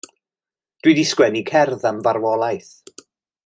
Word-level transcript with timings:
Dw 0.85 0.89
i 0.93 0.95
'di 0.99 1.03
sgwennu 1.11 1.43
cerdd 1.51 1.87
am 1.91 2.03
farwolaeth. 2.09 2.75